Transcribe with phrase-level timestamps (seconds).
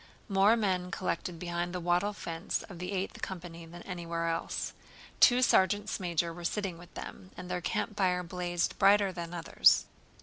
[0.27, 4.73] More men collected behind the wattle fence of the Eighth Company than anywhere else.
[5.19, 9.85] Two sergeants major were sitting with them and their campfire blazed brighter than others.